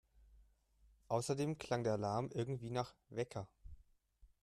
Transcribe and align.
Außerdem 1.09 1.59
klang 1.59 1.83
der 1.83 1.93
Alarm 1.93 2.31
irgendwie 2.33 2.71
nach… 2.71 2.95
Wecker! 3.09 3.47